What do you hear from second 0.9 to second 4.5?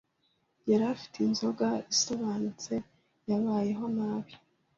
afite inzoga isobanutse; yabayeho nabi